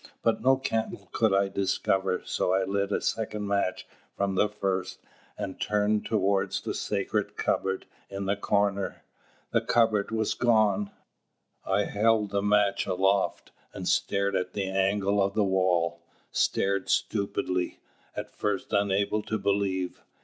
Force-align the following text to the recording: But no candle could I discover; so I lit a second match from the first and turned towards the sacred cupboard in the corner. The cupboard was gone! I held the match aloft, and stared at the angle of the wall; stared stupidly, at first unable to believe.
But 0.23 0.41
no 0.41 0.57
candle 0.57 1.09
could 1.11 1.31
I 1.31 1.47
discover; 1.47 2.23
so 2.25 2.53
I 2.53 2.63
lit 2.63 2.91
a 2.91 3.01
second 3.01 3.47
match 3.47 3.87
from 4.17 4.33
the 4.33 4.49
first 4.49 4.97
and 5.37 5.61
turned 5.61 6.07
towards 6.07 6.61
the 6.61 6.73
sacred 6.73 7.37
cupboard 7.37 7.85
in 8.09 8.25
the 8.25 8.35
corner. 8.35 9.03
The 9.51 9.61
cupboard 9.61 10.09
was 10.09 10.33
gone! 10.33 10.89
I 11.67 11.83
held 11.85 12.31
the 12.31 12.41
match 12.41 12.87
aloft, 12.87 13.51
and 13.73 13.87
stared 13.87 14.35
at 14.35 14.53
the 14.53 14.65
angle 14.69 15.21
of 15.21 15.35
the 15.35 15.43
wall; 15.43 16.01
stared 16.31 16.89
stupidly, 16.89 17.77
at 18.15 18.31
first 18.35 18.73
unable 18.73 19.21
to 19.21 19.37
believe. 19.37 20.01